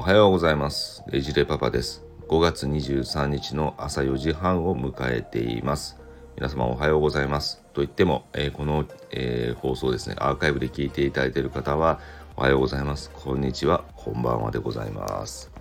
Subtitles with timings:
[0.00, 1.04] おはようございます。
[1.08, 2.02] レジレパパです。
[2.26, 5.98] 5月23日の朝4時半を迎えています。
[6.36, 7.60] 皆様おはようございます。
[7.74, 12.00] と言っても、えー、この、えー、放送ですねアーカイブで聞いていただいている方は
[12.34, 13.10] おはようございます。
[13.10, 13.84] こんにちは。
[13.94, 15.52] こんばんはでございます。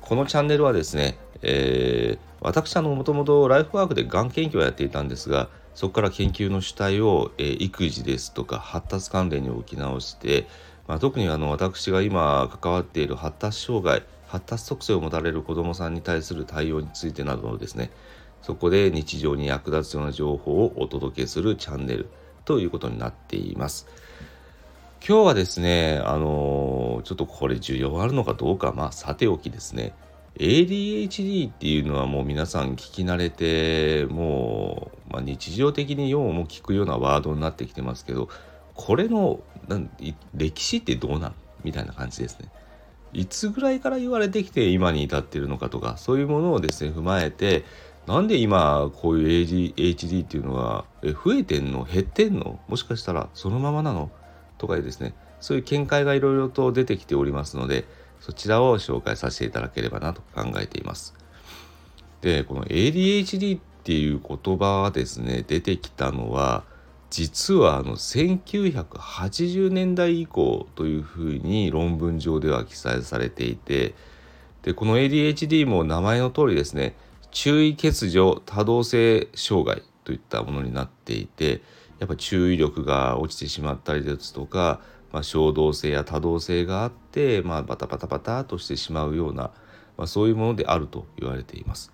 [0.00, 10.46] このチャンネルはですね、えー、私あのもともとライフワークでがん研究をやっていたんですがそこから研究の主体を、えー、育児ですとか発達関連に置き直して
[10.86, 17.90] まあ、特にあの私が今関わっている発達障害発達特性を持たれる子どもさんに対する対応についてなどのですね
[18.42, 22.08] そこで日常に役立つような情報をお届けするチャンネル
[22.44, 23.88] ということになっています。
[25.06, 29.94] 今日はですね、あの、ちょっとこれ需要あるのかどうか、まあさておきですね、
[30.38, 38.28] ADHD っていうのはもう皆さん聞き慣れて、もう、まあ、日常的にようも聞くようなワードになってきてますけど、
[38.76, 39.90] これのなん
[40.34, 41.34] 歴史ってどうなん？
[41.64, 42.48] みたいな感じですね。
[43.12, 47.64] いつぐらいから言われてきて今に至っているのかとかそういうものをですね踏まえて
[48.06, 49.28] なんで今こういう
[49.74, 51.84] ADHD っていうのは増えてんの？
[51.84, 52.60] 減ってんの？
[52.68, 54.10] もしかしたらそのままなの？
[54.58, 55.14] とかですね。
[55.40, 57.84] そういう見解がいろいろと出てきておりますので
[58.20, 61.14] そちらを紹介させていただければなと考えています。
[62.20, 66.64] でこの ADHD っていう言葉がですね出てきたのは
[67.10, 73.94] 実はあの1980年代以降というふうに論文上では記載されていて
[74.62, 76.96] でこの ADHD も名前の通りですね
[77.30, 81.62] 注意欠如多動性障害といったものになっていて
[81.98, 84.80] やっぱ注意力が落ちてしまったりですとか、
[85.12, 89.50] まあ、衝動性や多動性があって、まあ、バタバタバタとしてしまうような、
[89.96, 91.92] まあ、そういうものであると言われています。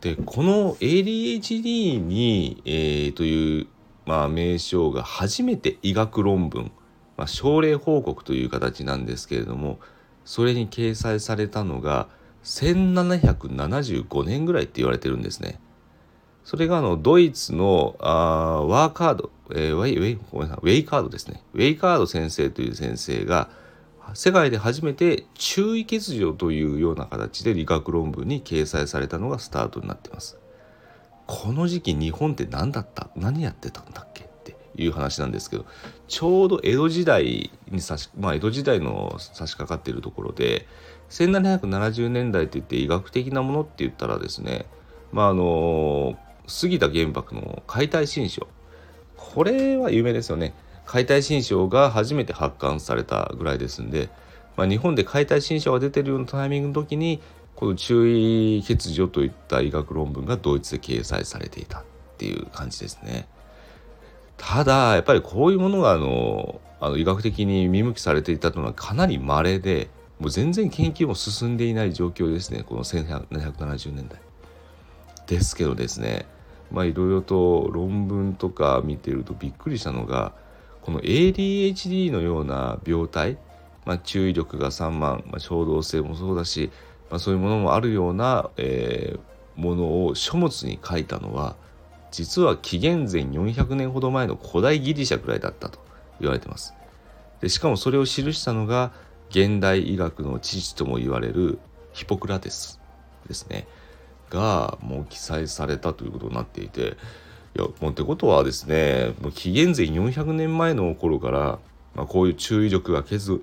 [0.00, 3.66] でこの ADHD に、えー、という
[4.06, 6.72] まあ、名称が初めて医学論文、
[7.16, 9.78] まあ、症例報告という形なんですけれども
[10.24, 12.08] それに掲載されたのが
[12.44, 15.60] 1775年ぐらいって言われてるんですね。
[16.44, 23.48] それがあのドイツのあワーカード、えー、ウェイウェイウェイカードですねウェイカード先生という先生が
[24.14, 30.41] 世界で初めて注意欠如というような形で理学論文に掲載されたのがスタートになっています。
[31.34, 33.08] この時期日本って何だった？
[33.16, 34.24] 何やってたんだっけ？
[34.24, 35.64] っていう話なんですけど
[36.06, 40.66] ちょうど江戸時代に差しまあ江戸時代の差し掛かっているところで
[41.08, 44.66] 1770年代といって医学的なものって言ったらですね
[45.10, 48.46] まああの杉田玄白の「解体新書」
[49.16, 50.52] これは有名ですよね。
[50.84, 54.10] 解体新書が初めて発刊されたぐらいですんで、
[54.56, 57.22] まあ、日本で解体新書が出てるようなタイミングの時に
[57.54, 61.84] この注意欠如といった医学論文がドイツで掲載されていたっ
[62.18, 63.28] ていう感じですね。
[64.36, 74.20] ただやっぱりこういうものがあのあの医学的に見向きされていたというのはかなり稀でもう全然研究も進んでいない状況ですねこの1770年代。
[75.28, 76.26] ですけどですね
[76.72, 80.32] まあいろいろと論文とか見てるとびっくりしたのが
[80.82, 83.38] この ADHD のような病態、
[83.84, 86.72] まあ、注意力が散漫、まあ、衝動性もそうだし
[87.12, 91.56] まあ、そういうものもあるような、えー、ものを書物に書いたのは
[92.10, 95.78] 実は紀元前400年ほど前の古代ギリシャくらいだったと
[96.20, 96.72] 言われてます。
[97.42, 98.92] でしかもそれを記したのが
[99.28, 101.58] 現代医学の父とも言われる
[101.92, 102.80] ヒポクラテス
[103.28, 103.66] ですね
[104.30, 106.96] がもう記載されたということになっていて
[107.56, 111.58] いやもうってことはですねもう紀元前400年前の頃から、
[111.94, 113.42] まあ、こういう注意力が削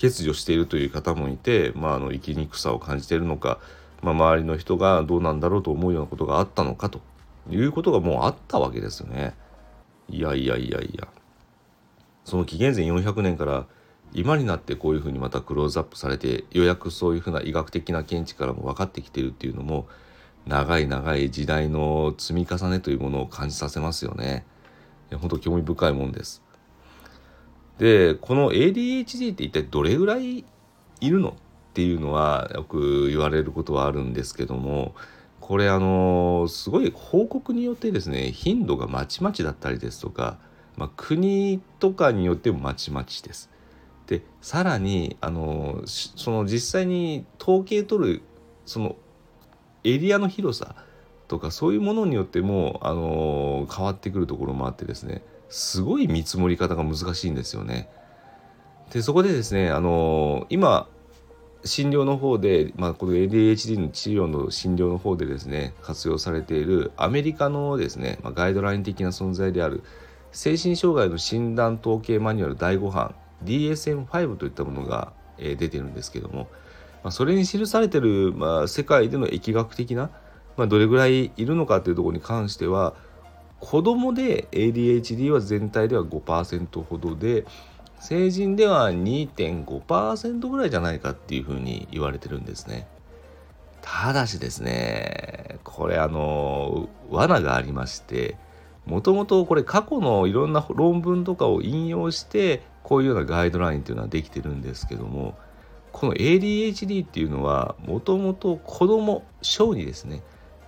[0.00, 3.58] 欠如しているという方もいて、まあ、あの生きにくさを感じているのか、
[4.02, 7.00] まあ、周りの人がどうなんだろうと思うようなことがあったのかと
[7.50, 9.34] いうことがもうあったわけですよね。
[10.08, 11.08] いやいやいやいや
[12.24, 13.66] その紀元前400年から
[14.12, 19.86] 今になってこういうふうにまたクローズアップされてようやくそういうふうな医学的な見地からも分かってきているっていうのも
[20.46, 24.46] 長い長い時代の積み重ねというものを感じさせますよね。
[25.12, 26.42] 本当興味深いもんです。
[27.78, 30.44] でこの ADHD って一体どれぐらい
[31.00, 31.32] いるのっ
[31.74, 34.94] ていうのはよく言われることはあるんですけども
[35.40, 40.38] これあのすごい報告によってですね頻度がまちまちだったりですとか、
[40.76, 43.48] まあ、国とかによってもまちまちです。
[44.06, 48.22] でさらにあのその実際に統計取る
[48.64, 48.96] その
[49.84, 50.74] エリアの広さ
[51.28, 57.88] とかそういうものによってもあの変わってくるところもあってですねすごい見積もり方が難しいんですよね。
[58.92, 60.88] でそこでですねあの今
[61.64, 69.82] 診療の方で、まあ、この ADHD の治療の診療の方でですね活用されているアメリカのですね、まあ、ガイドライン的な存在である
[70.32, 76.48] 精神障害の診断統計マニュアル第5版 DSM-5 といったものが、えー、出てるんですけども
[77.02, 80.10] まあ、それに記されてる、まあ、世界での疫学的な、
[80.56, 82.94] まあ、どれぐらいいるのかというところに関しては
[83.60, 87.44] 子供で ADHD は全体では5%ほどで
[88.00, 92.86] 成人では2.5%ぐらいじゃないかっていうふうに言われてるんですね。
[93.80, 98.36] ただしですねこれあの罠がありまして
[98.86, 105.36] もともとこれ過去のいろんな論文とかを引用してこういうようなガイドラインっていうのはできてるんですけども
[105.92, 110.22] この ADHD っていうのはもともと子供小児ですね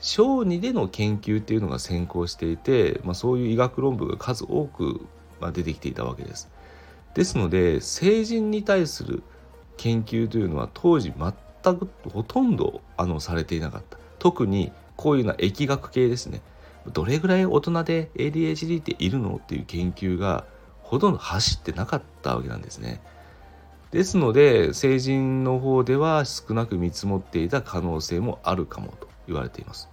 [0.00, 5.06] 小児での研究っていうのが先行していて、まあ、そういう医学論文が数多く
[5.52, 6.50] 出てきていたわけです。
[7.14, 9.22] ですので成人に対する
[9.78, 16.42] 研究というのは当時全くほとんどあのされていなかった特にこういうような疫学系ですね
[16.92, 20.44] どれぐらい大人で ADHD っているのっていう研究が
[20.82, 23.00] ほとんど走ってなかったわけなんですね。
[23.90, 29.88] ですので成人の方では少なく見積もっていた可能性もあるかもと言われています。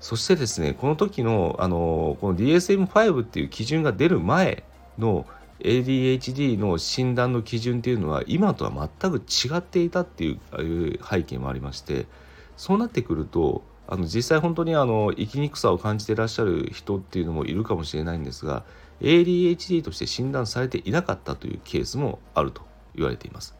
[0.00, 4.64] そしてですねこの時のあのこの DSM-5 っていう基準が出る前
[4.98, 5.26] の
[5.60, 12.06] ADHD の診断の基準っていうのは今とは全く違っていたっていう背景もありまして
[12.56, 18.64] そうなってくるとあの実際本当にあの生きにくさを感じていらっしゃる人っていうのもいるかもしれないんですが
[19.02, 22.62] ADHD として診断されていなかったというケースもあると
[22.94, 23.56] 言われています。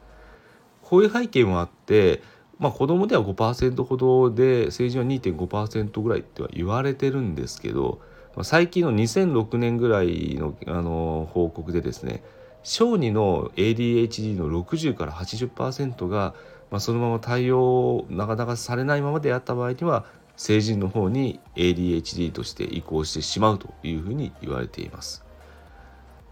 [0.83, 2.23] こういう背景もあって、
[2.63, 8.01] まあ、子供では5%ほどで成人は2.5%ぐらいっては言われてるんですけど、
[8.37, 12.23] まあ、最近の2006年ぐらいのあの報告でですね
[12.63, 16.35] 小児の ADHD の60から80%が、
[16.71, 20.05] まあ、そのまま対応なかなかされないままであった場合には
[20.37, 25.25] 成人の方に ADHD として移行してしまうというふうに言われています。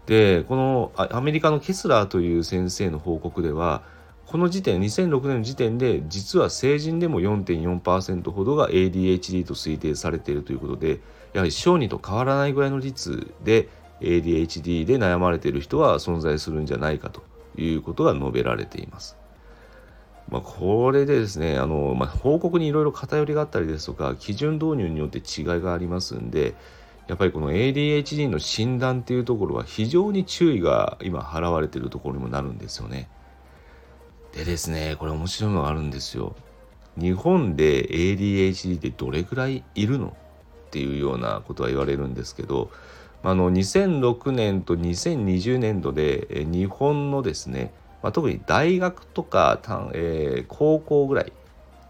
[0.05, 3.83] でこのアメリカのケスラーという先生の報告では
[4.31, 11.01] この時点2006年の時点で実は成人でも4.4%ほどが ADHD と推定されているということで
[11.33, 13.67] やはり小児と変わらないぐらいの率で
[13.99, 17.23] ADHD で悩まれている人は存在するんじゃないかと
[17.57, 19.17] いうことが述べられています。
[20.29, 26.55] まあ、これでですねあの、まあ、報告にいろいろ偏りがあったりですとか基準導入によって違いがありますんで
[27.07, 33.09] やっぱりこの ADHD の診断っていうところは非常に注意が今払われているところにもなるんですよね。
[34.33, 36.35] でですねこれ面白いのがあるんですよ。
[36.97, 40.07] 日本で ADHD ってどれくらいいるの？
[40.07, 42.71] っていうようなことは言われるんですけど
[43.23, 49.59] あの2006年と2020年度で日本のですね、まあ、特に大学とか、
[49.93, 51.33] えー、高校ぐらい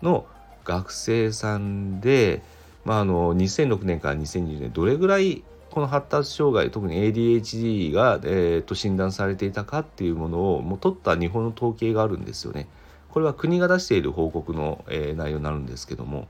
[0.01, 0.25] の
[0.63, 2.41] 学生さんで
[2.85, 12.67] まあ、あの2006年から2020年どれぐらいこの発達障害特に ADHD が、えー、と診断されていたかっていうものをもう取った日本の統計があるんですよね。
[13.09, 16.29] これは国が出している報告の、えー、内容になるんですけども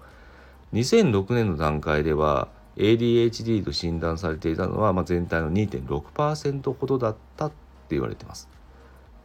[0.74, 2.48] 2006年の段階では
[2.78, 7.56] ADHD と診断されていたのは、まあ、全体の2.6%ほどだったって
[7.90, 8.50] 言われてます。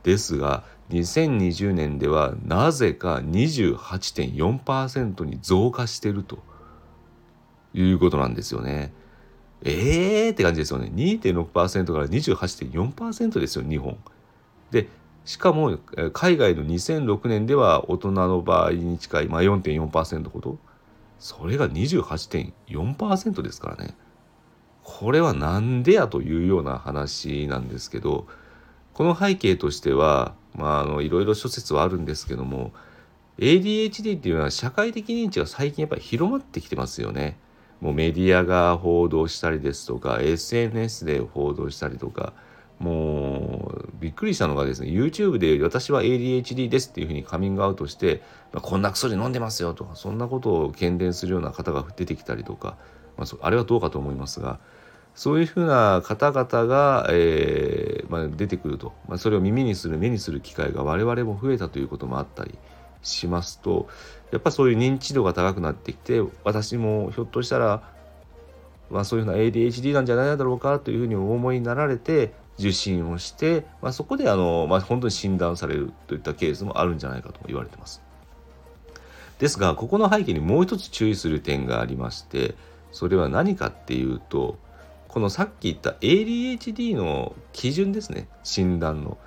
[0.03, 6.39] ですが2020年ではなぜか28.4%に増加してると。
[7.77, 8.93] いうことなんですよね。
[9.63, 10.91] えーって感じですよね。
[10.95, 13.99] 2.6%から28.4%ですよ、日本。
[14.71, 14.89] で、
[15.25, 15.79] しかも
[16.13, 20.59] 海外の2006年では大人の場合に近い、まあ、4.4%ほど。
[21.19, 23.95] それが28.4%ですからね。
[24.83, 28.27] これはなんでやというような話なんですけど、
[28.97, 32.73] この背景としては、まあ、あのいろいろ諸説はあるんですけども
[33.39, 37.37] ADHD っていうのは社会的認知が最近やっぱり広まってきてますよね。
[37.81, 42.33] もうメディアが報道したりですとか SNS で報道したりとか
[42.79, 52.77] もうびっくりしたのがですね YouTube で私は ADHD ですっていうふうにカミングアウトして、まあ、こんな薬飲んでますよとかそんなことを喧伝するような方が出てきたりとか、
[53.17, 54.59] まあ、あれはどうかと思いますが
[55.15, 62.59] そういうふうな方々が、えーまあ、出てくると、まあ、それを耳にする目にする機会が我々も増えたということもあったり
[63.07, 63.89] しますと
[64.33, 67.83] やっぱそういう認知度が高くなってきて私もひょっとしたら、
[68.91, 78.03] まあ、そういうふうな ADHD なんじゃないだろうかというふうにお思いになられて受診をして、まあ、そこであの、まあ、本当に診断されるといったケースもあるんじゃないかと言われてます。
[79.39, 82.55] ですがここの背景にもう一つ注意する点がありまして
[82.91, 84.57] それは何かっていうと
[85.09, 89.19] このさっき言った ADHD の基準ですね診断の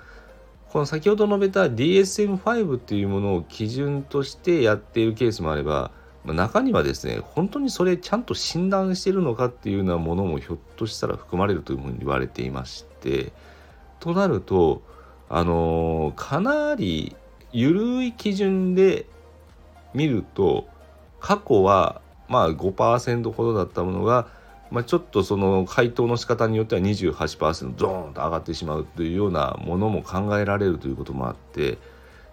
[0.72, 5.90] この先ほど述べた DSM-5 っていうものを基準としてやっているケースもあれば、
[6.24, 13.32] ま、中にはですね本当にそれちゃんと診断してるのかっていうようなものもひょっとしたら含まれるというふうに言われていまして
[13.98, 14.82] となると
[15.28, 17.16] あのかなり
[17.52, 19.06] 緩い基準で
[19.92, 20.68] 見ると
[21.18, 24.28] 過去はまあ5%ほどだったものが、
[24.70, 31.78] まあ、ちょっとその回答の仕方によっては28%ドーンと上がってしまうというようなものも考えられるということもあって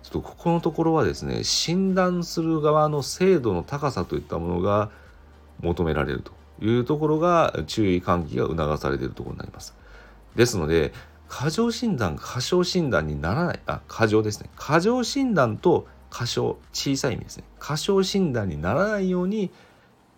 [0.04, 4.92] ちょっとここのところはですね診断する側の精度の高さといったものが
[5.62, 6.32] 求められると
[6.64, 9.76] いうところが注意喚起が促されているところになります。
[10.36, 10.94] ですので
[11.28, 19.52] 過剰診断過小診断にならないあ過剰ですね過剰診断と過小小さい意味ですね過小診断にならないように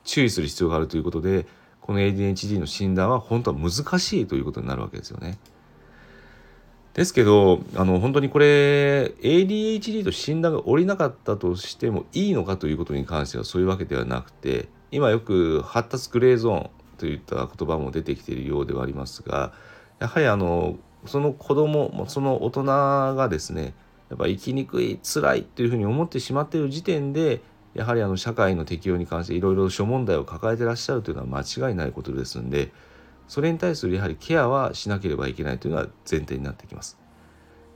[0.03, 1.47] 注意する必要があるということで
[1.89, 5.39] この ADHD の診断は本当は難しいということになるわけですよね。
[6.93, 16.69] ですけどあの本当にこれ ADHD と診断が下りなかったとしてもいいのかということに関してはそういうわけではなくて今よく発達グレーゾーン
[16.99, 19.51] といった言葉も出てきているようではありますが
[19.97, 20.77] やはりあの
[21.07, 23.73] その子供その大人がですね
[24.11, 27.41] やっぱ生きにくい辛いというふうに思ってしまっている時点で
[27.73, 32.71] やはりあの社会の適用に関していろいろ諸問題を抱えてらっしゃるというのは間違いないことですんで
[33.27, 36.97] それに対するやはりケアはしなければいけないというのは前提になってきます。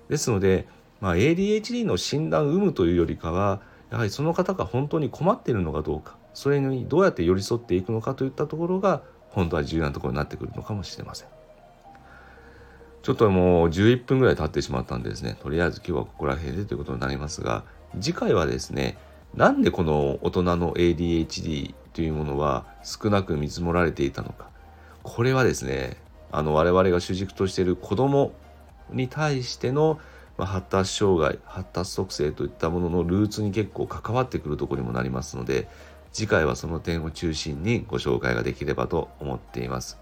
[0.10, 0.68] ですので、
[1.00, 11.28] まあ、ADHD の診断有無というよりかはやはりその方が本当に困っているのかどうかそれにどうやって寄り添っていくのかといったところが本当は重要なところになってくるのかもしれません。
[13.04, 17.66] ちょっともう11分ぐらい経ってしまったんでですねとりあえず今日はここら辺でということになりますが
[18.00, 18.98] 次回はですね
[19.36, 24.50] なんでこの大人の ADHD というものは少なく見積もられていたのか
[25.04, 25.98] これはですね
[26.32, 28.34] あの我々が主軸としている子供
[28.92, 30.00] に対しての
[30.38, 35.68] 発達障害発達特性といったもののルーツに結構関わってくるところにもなりますので
[36.12, 40.00] 次回はその点を中心にご紹介ができればと思っています。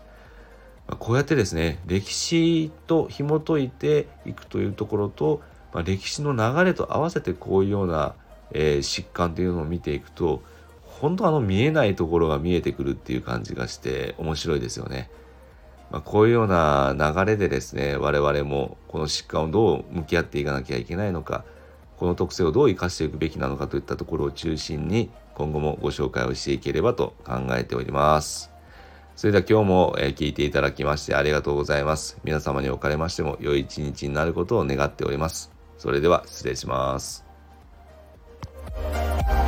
[0.99, 5.41] こうやってですね歴史と紐解いていくというところと、
[5.73, 8.15] まあ、歴史の流れと合わせてこういうような、
[8.53, 10.41] えー、疾患というのを見ていくと
[10.83, 15.09] 本当あの見えないところが見えてくるっていう感じがして面白いですよね。
[15.89, 21.43] まあ、こういうような流れでですね我々もこの疾患をどう向き合っていかなきゃいけないのか
[21.97, 28.51] この特性をどう生かしていくべきなのかといったところを中心に今後もご紹介をしていければと考えております。
[29.15, 32.17] それでは今日も聞いていただきましてありがとうございます。
[32.23, 35.51] 皆様におかれましても良い一日になることを願っております。
[35.77, 37.30] それでは失礼します。
[38.75, 39.40] Bye.